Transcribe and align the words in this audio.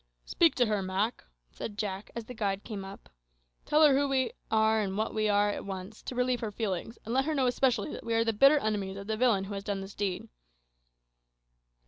"Speak 0.25 0.55
to 0.55 0.65
her, 0.65 0.81
Mak," 0.81 1.23
said 1.51 1.77
Jack, 1.77 2.09
as 2.15 2.25
the 2.25 2.33
guide 2.33 2.63
came 2.63 2.83
up. 2.83 3.07
"Tell 3.67 3.83
her 3.85 3.93
who 3.95 4.31
and 4.49 4.97
what 4.97 5.13
we 5.13 5.29
are 5.29 5.51
at 5.51 5.63
once, 5.63 6.01
to 6.01 6.15
relieve 6.15 6.39
her 6.39 6.51
feelings; 6.51 6.97
and 7.05 7.13
let 7.13 7.25
her 7.25 7.35
know 7.35 7.45
especially 7.45 7.93
that 7.93 8.03
we 8.03 8.15
are 8.15 8.23
the 8.25 8.33
bitter 8.33 8.57
enemies 8.57 8.97
of 8.97 9.05
the 9.05 9.15
villain 9.15 9.43
who 9.43 9.53
has 9.53 9.63
done 9.63 9.81
this 9.81 9.93
deed." 9.93 10.27